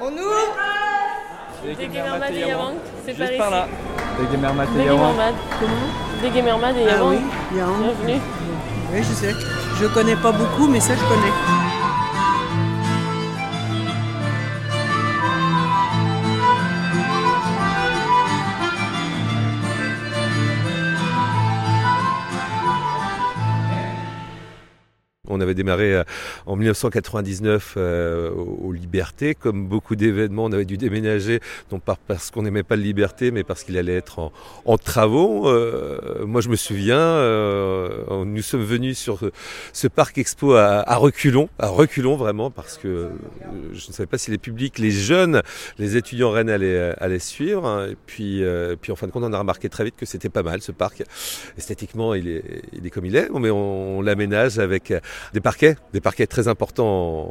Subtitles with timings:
[0.00, 0.56] On ouvre
[1.64, 3.38] Degemermad et Yawang, c'est par ici.
[3.38, 3.66] par là.
[4.20, 5.12] Degemermad et Yawang.
[5.12, 7.10] Degemermad, comment Degemermad et Ah Yawang.
[7.14, 7.20] oui.
[7.52, 8.20] Bienvenue.
[8.92, 9.34] Oui, je sais.
[9.80, 11.32] Je connais pas beaucoup, mais ça, je connais.
[25.36, 26.02] On avait démarré euh,
[26.46, 29.34] en 1999 euh, aux Libertés.
[29.34, 31.40] Comme beaucoup d'événements, on avait dû déménager,
[31.72, 34.32] non pas parce qu'on n'aimait pas le Liberté, mais parce qu'il allait être en,
[34.64, 35.48] en travaux.
[35.48, 39.20] Euh, moi, je me souviens, euh, nous sommes venus sur
[39.72, 43.08] ce parc expo à, à reculons, à reculons vraiment, parce que euh,
[43.72, 45.42] je ne savais pas si les publics, les jeunes,
[45.78, 47.66] les étudiants rennes allaient, allaient suivre.
[47.66, 47.88] hein.
[47.90, 50.28] Et puis, euh, puis, en fin de compte, on a remarqué très vite que c'était
[50.28, 51.02] pas mal ce parc.
[51.58, 54.92] Esthétiquement, il est, il est comme il est, mais on, on l'aménage avec
[55.32, 57.28] des parquets, des parquets très importants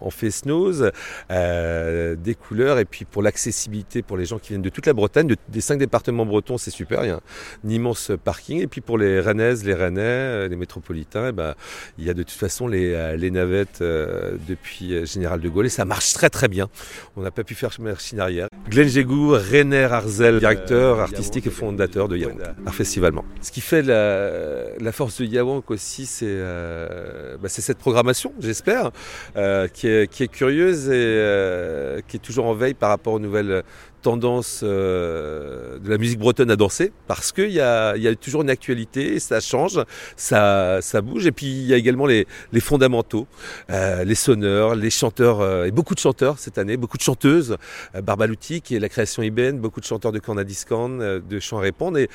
[0.00, 0.90] en, en Fest-Noz,
[1.30, 4.92] euh, des couleurs, et puis pour l'accessibilité pour les gens qui viennent de toute la
[4.92, 8.66] Bretagne, de- des cinq départements bretons, c'est super, il y a un immense parking, et
[8.66, 11.54] puis pour les Rennaises, les Rennais, euh, les métropolitains, ben,
[11.98, 15.48] il y a de toute façon les, euh, les navettes euh, depuis euh, Général de
[15.48, 16.68] Gaulle, et ça marche très très bien.
[17.16, 18.48] On n'a pas pu faire machine arrière.
[18.68, 23.24] Glenn Jégou, Rainer Arzel, directeur artistique et fondateur de Yawank, Art Festivalement.
[23.40, 28.32] Ce qui fait la, la force de Yawank aussi, c'est euh, bah, c'est cette programmation,
[28.40, 28.90] j'espère,
[29.36, 33.14] euh, qui, est, qui est curieuse et euh, qui est toujours en veille par rapport
[33.14, 33.62] aux nouvelles
[34.02, 38.42] tendances euh, de la musique bretonne à danser, parce qu'il y a, y a toujours
[38.42, 39.80] une actualité, ça change,
[40.16, 43.26] ça, ça bouge, et puis il y a également les, les fondamentaux,
[43.70, 47.56] euh, les sonneurs, les chanteurs, euh, et beaucoup de chanteurs cette année, beaucoup de chanteuses,
[47.94, 51.58] euh, Barbalouti qui est la création IBN, beaucoup de chanteurs de Cornadiscan, euh, de chants
[51.58, 52.08] à répondre, et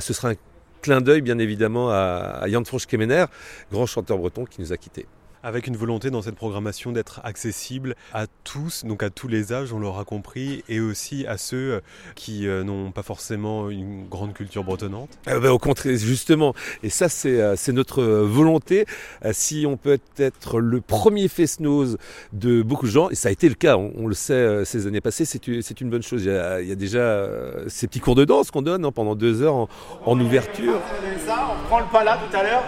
[0.00, 0.34] ce sera un
[0.82, 3.26] clin d'œil bien évidemment à, à Jan Fransch Kemener,
[3.72, 5.06] grand chanteur breton qui nous a quittés.
[5.46, 9.72] Avec une volonté dans cette programmation d'être accessible à tous, donc à tous les âges,
[9.72, 11.82] on l'aura compris, et aussi à ceux
[12.16, 15.08] qui euh, n'ont pas forcément une grande culture bretonnante.
[15.28, 16.52] Euh, ben, au contraire, justement.
[16.82, 18.86] Et ça, c'est euh, c'est notre euh, volonté.
[19.24, 21.96] Euh, si on peut être le premier fest-noz
[22.32, 24.64] de beaucoup de gens, et ça a été le cas, on, on le sait euh,
[24.64, 25.46] ces années passées, c'est
[25.80, 26.24] une, bonne chose.
[26.24, 28.84] Il y a, il y a déjà euh, ces petits cours de danse qu'on donne
[28.84, 29.68] hein, pendant deux heures en,
[30.06, 30.80] en ouverture.
[31.24, 32.64] Ça, on prend le pas là tout à l'heure.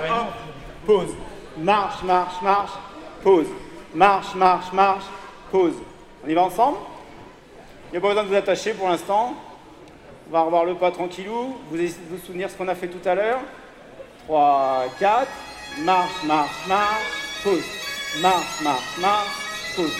[0.86, 1.08] Pause.
[1.58, 2.72] Marche, marche, marche,
[3.22, 3.46] pause.
[3.92, 5.04] Marche, marche, marche,
[5.50, 5.74] pause.
[6.24, 6.78] On y va ensemble?
[7.88, 9.34] Il n'y a pas besoin de vous attacher pour l'instant.
[10.28, 11.56] On va revoir le pas tranquillou.
[11.70, 13.40] Vous de vous souvenir ce qu'on a fait tout à l'heure?
[14.26, 15.28] 3, 4.
[15.80, 17.64] Marche, marche, marche, pause.
[18.20, 19.96] Marche, marche, marche, pause.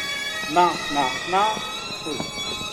[0.52, 1.60] Marche, marche, marche,
[2.04, 2.67] pause.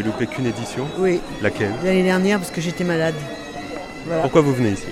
[0.00, 3.14] N'avez loupé qu'une édition Oui, Laquelle l'année dernière, parce que j'étais malade.
[4.06, 4.22] Voilà.
[4.22, 4.84] Pourquoi vous venez ici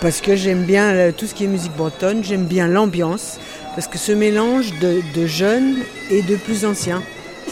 [0.00, 3.38] Parce que j'aime bien euh, tout ce qui est musique bretonne, j'aime bien l'ambiance,
[3.74, 5.78] parce que ce mélange de, de jeunes
[6.12, 7.02] et de plus anciens,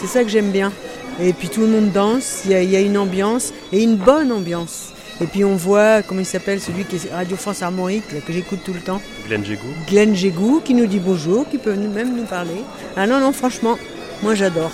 [0.00, 0.72] c'est ça que j'aime bien.
[1.21, 3.83] Et puis tout le monde danse, il y, a- il y a une ambiance, et
[3.83, 4.91] une bonne ambiance.
[5.21, 8.33] Et puis on voit, comment il s'appelle, celui qui est Radio France Harmonique, là, que
[8.33, 12.15] j'écoute tout le temps, Glenn Jégou Glenn Jégou, qui nous dit bonjour, qui peut même
[12.16, 12.62] nous parler.
[12.97, 13.77] Ah non, non, franchement,
[14.22, 14.71] moi j'adore.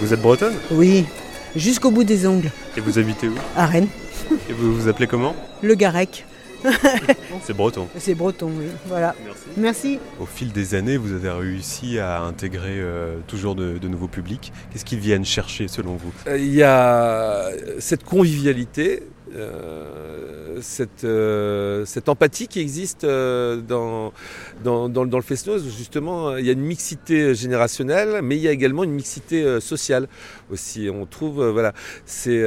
[0.00, 0.54] Vous êtes bretonne?
[0.70, 1.04] Oui,
[1.56, 3.34] jusqu'au bout des ongles, Et vous habitez où?
[3.56, 3.88] À Rennes,
[4.48, 5.34] Et vous vous appelez comment?
[5.62, 6.24] Le Garec.
[7.42, 7.88] C'est breton.
[7.98, 8.66] C'est breton, oui.
[8.86, 9.16] Voilà.
[9.24, 9.40] Merci.
[9.56, 9.98] Merci.
[10.20, 14.52] Au fil des années, vous avez réussi à intégrer euh, toujours de, de nouveaux publics.
[14.72, 16.12] Qu'est-ce qu'ils viennent chercher selon vous?
[16.28, 17.48] Euh, Il y a
[17.80, 19.02] cette convivialité,
[19.34, 24.12] euh, cette, euh, cette empathie qui existe euh, dans,
[24.64, 25.58] le.
[25.76, 30.08] Justement, il y a une mixité générationnelle, mais il y a également une mixité sociale
[30.50, 30.88] aussi.
[30.92, 31.72] On trouve, voilà,
[32.04, 32.42] c'est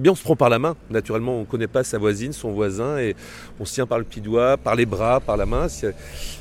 [0.00, 0.76] bien, on se prend par la main.
[0.90, 3.16] Naturellement, on ne connaît pas sa voisine, son voisin, et
[3.58, 5.68] on se tient par le petit doigt, par les bras, par la main.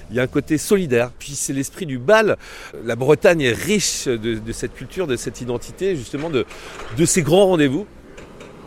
[0.09, 1.11] Il y a un côté solidaire.
[1.17, 2.37] Puis c'est l'esprit du bal.
[2.83, 6.45] La Bretagne est riche de, cette culture, de cette identité, justement, de
[7.05, 7.87] ces grands rendez-vous.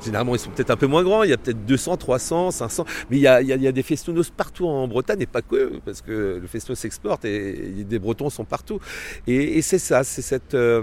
[0.05, 2.85] Généralement, ils sont peut-être un peu moins grands, il y a peut-être 200, 300, 500,
[3.11, 5.21] mais il y a, il y a- il y a des festonos partout en Bretagne,
[5.23, 8.79] et pas que, parce que le festo s'exporte et, des Bretons sont partout.
[9.27, 10.83] Et, et c'est ça, c'est cette, euh,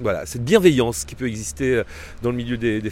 [0.00, 1.82] voilà, cette bienveillance qui peut exister
[2.22, 2.90] dans le milieu des, des.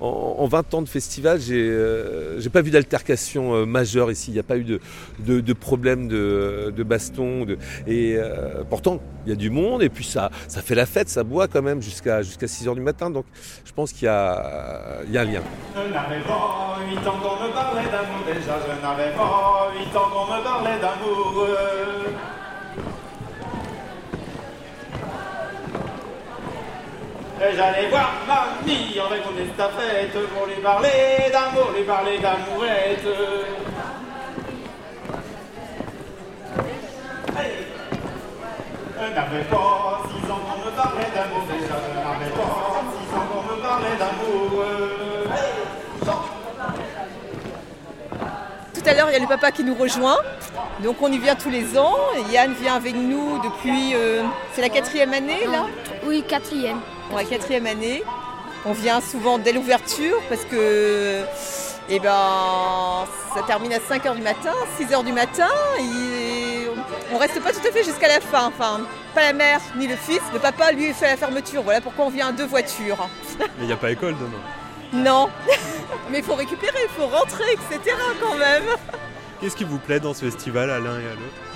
[0.00, 4.30] En, en 20 ans de festival, j'ai euh, j'ai pas vu d'altercation euh, majeure ici,
[4.30, 4.80] il n'y a pas eu de,
[5.20, 7.56] de, de problème de, de baston, de,
[7.86, 11.08] et euh, pourtant, il y a du monde, et puis ça, ça fait la fête,
[11.08, 13.24] ça boit quand même jusqu'à jusqu'à 6 heures du matin, donc
[13.64, 14.42] je pense qu'il y a,
[15.06, 15.40] il y a un lien.
[15.74, 20.08] Je n'avais pas 8 ans qu'on me parlait d'amour déjà, je n'avais pas 8 ans
[20.12, 21.46] qu'on me parlait d'amour.
[27.56, 30.88] j'allais voir mamie avec mon estafette pour lui parler
[31.32, 33.06] d'amour, lui parler d'amourette.
[38.94, 43.26] Je n'avais pas six ans qu'on me parlait d'amour, déjà je n'avais pas six ans
[43.28, 44.64] qu'on me parlait d'amour.
[45.30, 46.28] Allez, chante.
[48.74, 50.18] Tout à l'heure, il y a le papa qui nous rejoint.
[50.82, 51.96] Donc on y vient tous les ans.
[52.30, 53.94] Yann vient avec nous depuis...
[53.94, 54.22] euh,
[54.54, 55.66] c'est la quatrième année là?
[56.04, 56.80] Oui, quatrième.
[57.12, 58.02] Ouais, quatrième année.
[58.64, 61.22] On vient souvent dès l'ouverture parce que
[61.88, 65.48] eh ben, ça termine à 5h du matin, 6h du matin.
[65.80, 66.68] Et
[67.12, 68.46] on reste pas tout à fait jusqu'à la fin.
[68.48, 68.82] Enfin,
[69.14, 70.20] pas la mère ni le fils.
[70.34, 71.62] Le papa, lui, fait la fermeture.
[71.62, 73.08] Voilà pourquoi on vient à deux voitures.
[73.38, 74.42] Mais il n'y a pas école demain.
[74.92, 75.28] Non,
[76.10, 77.96] mais il faut récupérer, il faut rentrer, etc.
[78.20, 78.64] quand même.
[79.40, 81.52] Qu'est-ce qui vous plaît dans ce festival à l'un et à l'autre?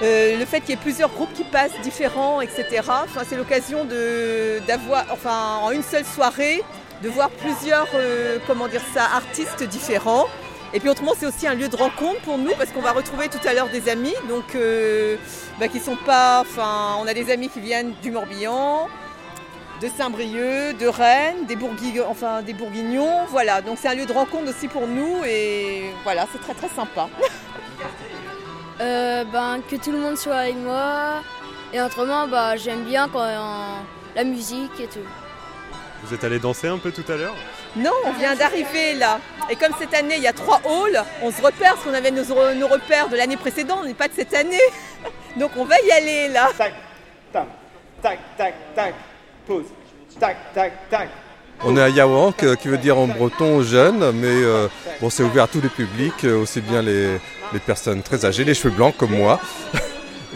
[0.00, 2.64] Euh, le fait qu'il y ait plusieurs groupes qui passent différents, etc.
[2.86, 6.62] Enfin, c'est l'occasion de d'avoir, enfin, en une seule soirée,
[7.02, 10.26] de voir plusieurs, euh, comment dire ça, artistes différents.
[10.72, 13.28] Et puis autrement, c'est aussi un lieu de rencontre pour nous parce qu'on va retrouver
[13.28, 15.16] tout à l'heure des amis, donc euh,
[15.58, 18.88] bah, qui sont pas, enfin, on a des amis qui viennent du Morbihan,
[19.80, 21.56] de Saint-Brieuc, de Rennes, des,
[22.08, 23.60] enfin, des Bourguignons, voilà.
[23.60, 27.08] Donc c'est un lieu de rencontre aussi pour nous et voilà, c'est très très sympa.
[28.80, 31.24] Euh, ben, que tout le monde soit avec moi.
[31.72, 33.80] Et autrement, bah, j'aime bien quand euh,
[34.14, 35.04] la musique et tout.
[36.04, 37.34] Vous êtes allé danser un peu tout à l'heure?
[37.74, 39.18] Non, on vient d'arriver là.
[39.50, 42.12] Et comme cette année, il y a trois halls, on se repère parce qu'on avait
[42.12, 42.22] nos,
[42.54, 44.56] nos repères de l'année précédente, mais pas de cette année.
[45.36, 46.48] Donc on va y aller là.
[46.56, 46.74] Tac,
[47.32, 47.46] tac,
[48.00, 48.94] tac, tac, tac,
[49.48, 49.64] pause.
[50.20, 51.08] Tac, tac, tac.
[51.64, 54.68] On est à Yawank, euh, qui veut dire en breton jeune, mais euh,
[55.00, 57.18] bon, c'est ouvert à tous les publics, euh, aussi bien les,
[57.52, 59.40] les personnes très âgées, les cheveux blancs comme moi,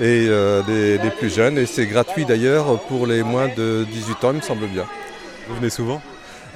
[0.01, 1.59] et euh, des, des plus jeunes.
[1.59, 4.87] Et c'est gratuit d'ailleurs pour les moins de 18 ans, il me semble bien.
[5.49, 6.03] Vous venez souvent?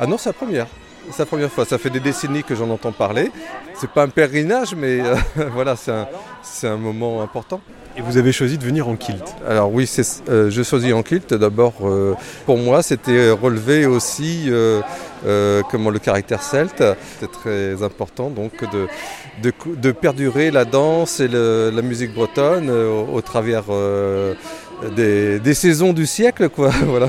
[0.01, 0.67] Ah non, c'est la première.
[1.11, 1.65] C'est la première fois.
[1.65, 3.31] Ça fait des décennies que j'en entends parler.
[3.75, 5.15] C'est pas un pèlerinage, mais euh,
[5.53, 6.09] voilà, c'est un,
[6.43, 7.61] c'est un moment important.
[7.99, 9.25] Et vous avez choisi de venir en kilt.
[9.49, 11.33] Alors oui, c'est, euh, je choisis en kilt.
[11.33, 12.15] D'abord, euh,
[12.45, 14.83] pour moi, c'était relever aussi euh,
[15.27, 16.85] euh, comment le caractère celte.
[17.19, 18.87] C'était très important donc de,
[19.43, 24.35] de, de perdurer la danse et le- la musique bretonne euh, au, au travers euh,
[24.95, 26.69] des, des saisons du siècle, quoi.
[26.87, 27.09] voilà.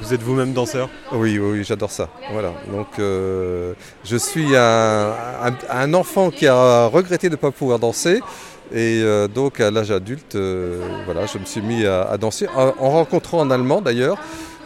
[0.00, 0.88] Vous êtes vous-même danseur?
[1.12, 2.08] Oui, oui, oui, j'adore ça.
[2.32, 2.52] Voilà.
[2.72, 3.74] Donc, euh,
[4.04, 5.12] je suis un,
[5.42, 8.20] un- un enfant qui a regretté de ne pas pouvoir danser.
[8.72, 12.72] Et euh, donc, à l'âge adulte, euh, voilà, je me suis mis à, danser en,
[12.78, 14.18] en rencontrant un Allemand d'ailleurs,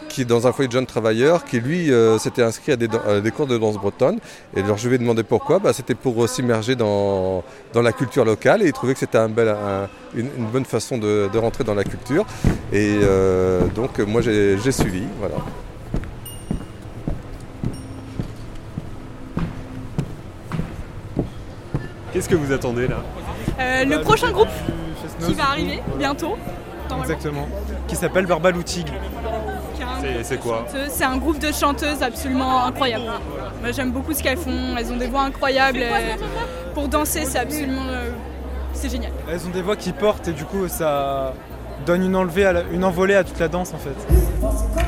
[0.07, 2.87] qui est dans un foyer de jeunes travailleurs, qui lui euh, s'était inscrit à des,
[3.31, 4.19] cours de danse bretonne.
[4.55, 5.59] Et alors, je lui ai demandé pourquoi.
[5.59, 7.43] Bah, c'était pour s'immerger dans,
[7.73, 8.63] dans la culture locale.
[8.63, 9.19] Et il trouvait que c'était
[10.15, 12.25] une, bonne façon de, de rentrer dans la culture.
[12.71, 12.95] Et
[13.75, 15.03] donc, moi, j'ai j'ai suivi.
[15.19, 15.35] Voilà.
[22.11, 23.03] Qu'est-ce que vous attendez là?
[23.59, 24.47] Euh, le prochain groupe
[25.25, 26.37] qui va arriver bientôt.
[27.01, 27.47] Exactement.
[27.87, 30.65] Qui s'appelle un C'est- quoi.
[30.89, 33.05] C'est un groupe de chanteuses absolument incroyable.
[33.61, 35.79] Moi j'aime beaucoup ce qu'elles font, elles ont des voix incroyables.
[35.79, 36.15] et
[36.73, 37.83] pour danser, c'est absolument.
[37.89, 38.09] euh,
[38.73, 39.11] c'est génial.
[39.29, 41.33] Elles ont des voix qui portent et du coup ça
[41.85, 44.78] donne une, enlevée à la- une envolée à toute la danse en fait.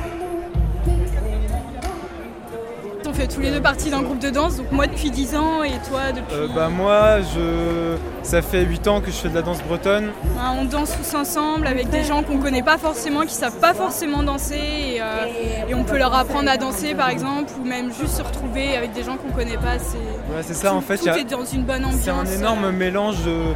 [3.21, 5.69] Fait tous les deux partie d'un groupe de danse, donc moi depuis 10 ans et
[5.87, 6.33] toi depuis.
[6.33, 10.09] Euh, bah moi je ça fait 8 ans que je fais de la danse bretonne.
[10.39, 13.75] Hein, On danse tous ensemble avec des gens qu'on connaît pas forcément, qui savent pas
[13.75, 14.55] forcément danser
[14.95, 15.05] et, euh,
[15.69, 18.93] et on peut leur apprendre à danser par exemple ou même juste se retrouver avec
[18.93, 19.77] des gens qu'on connaît pas.
[19.77, 19.97] C'est
[20.35, 20.97] Ouais, c'est ça en fait.
[20.97, 22.01] tout il y a- est dans une bonne ambiance.
[22.01, 23.53] C'est un énorme mélange, de-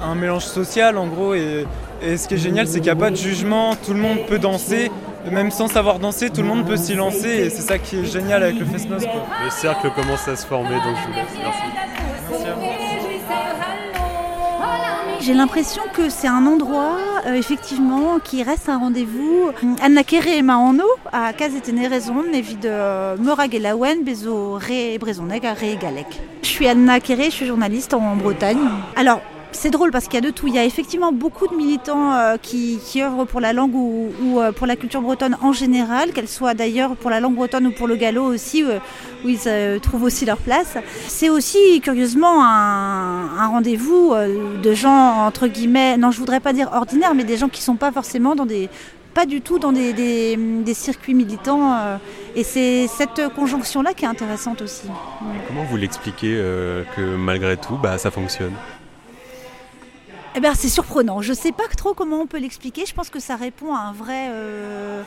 [0.00, 1.34] un mélange social en gros.
[1.34, 1.66] Et,
[2.02, 3.74] et ce qui est génial, c'est qu'il n'y a pas de jugement.
[3.84, 4.92] Tout le monde peut danser,
[5.30, 7.28] même sans savoir danser, tout le monde peut s'y lancer.
[7.28, 9.00] Et c'est ça qui est génial avec le Festnos.
[9.00, 9.26] Quoi.
[9.44, 11.38] Le cercle commence à se former, donc je vous laisse.
[11.38, 11.88] Merci.
[15.20, 16.96] J'ai l'impression que c'est un endroit,
[17.26, 19.50] euh, effectivement, qui reste un rendez-vous.
[19.82, 25.44] Anna Kere ema anno, a kazetene raison, evit de Morag et Lawen, bezo Ré Brezoneg,
[25.44, 26.06] à Ré Galec.
[26.42, 28.70] Je suis Anna Kere, je suis journaliste en Bretagne.
[28.96, 29.20] Alors,
[29.52, 30.46] c'est drôle parce qu'il y a de tout.
[30.46, 34.52] Il y a effectivement beaucoup de militants euh, qui, œuvrent pour la langue ou, euh,
[34.52, 37.86] pour la culture bretonne en général, qu'elle soit d'ailleurs pour la langue bretonne ou pour
[37.86, 38.78] le gallo aussi, euh,
[39.24, 40.76] où ils trouvent aussi leur place.
[41.06, 44.14] C'est aussi curieusement un, rendez-vous
[44.62, 47.76] de gens entre guillemets, non je voudrais pas dire ordinaires, mais des gens qui sont
[47.76, 48.68] pas forcément dans des
[49.14, 51.76] pas du tout dans des, circuits militants.
[52.36, 54.86] et c'est cette conjonction-là qui est intéressante aussi.
[55.48, 56.34] Comment vous l'expliquez
[56.96, 58.52] que malgré tout, bah, ça fonctionne?
[60.34, 61.22] Eh ben, c'est surprenant.
[61.22, 62.84] Je ne sais pas trop comment on peut l'expliquer.
[62.86, 65.02] Je pense que ça répond à un vrai, euh,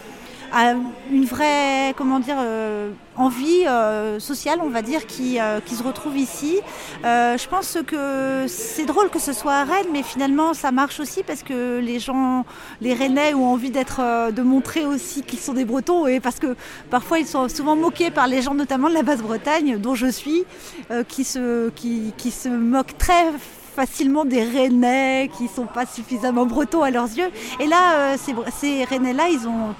[0.51, 0.73] à
[1.11, 6.17] une vraie, comment dire, euh, envie euh, sociale, on va dire, qui, qui se retrouve
[6.17, 6.59] ici.
[7.03, 11.21] je pense que c'est drôle que ce soit à Rennes, mais finalement, ça marche aussi
[11.23, 12.43] parce que les gens,
[12.81, 16.55] les Rennais, ont envie d'être, de montrer aussi qu'ils sont des Bretons, et parce que
[16.89, 20.45] parfois ils sont souvent moqués par les gens, notamment de la Basse-Bretagne, dont je suis,
[21.07, 23.25] qui se, qui, qui se moquent très
[23.75, 27.29] facilement des Rennais qui sont pas suffisamment bretons à leurs yeux.
[27.59, 29.73] Et là, euh, ces, ces Rennais-là, ils ont,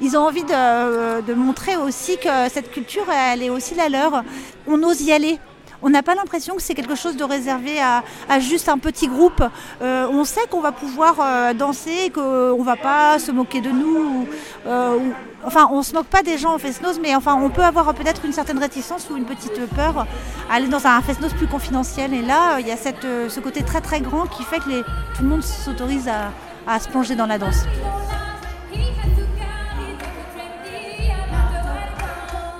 [0.00, 4.22] ils ont envie de, de, montrer aussi que cette culture, elle est aussi la leur.
[4.66, 5.38] On ose y aller
[5.82, 9.42] on n'a pas l'impression que c'est quelque chose de réservé à, juste un petit groupe.
[9.82, 13.70] Euh, on sait qu'on va pouvoir euh, danser, qu'on ne va pas se moquer de
[13.70, 14.26] nous.
[14.66, 14.98] Euh,
[15.44, 17.92] enfin, on ne se moque pas des gens en fest mais enfin, on peut avoir
[17.94, 20.06] peut-être une certaine réticence ou une petite peur
[20.50, 22.14] à aller dans un fest plus confidentiel.
[22.14, 25.22] Et là, il y a cette, ce côté très très grand qui fait que tout
[25.22, 26.32] le monde s'autorise à,
[26.66, 27.64] à se plonger dans la danse.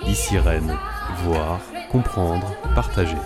[0.06, 0.76] Ici Rennes,
[1.24, 1.60] voir,
[1.90, 3.16] comprendre, partager.